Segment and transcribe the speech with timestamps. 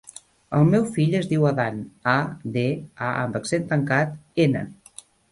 [0.59, 1.75] El meu fill es diu Adán:
[2.13, 2.15] a,
[2.55, 2.63] de,
[3.09, 4.65] a amb accent tancat, ena.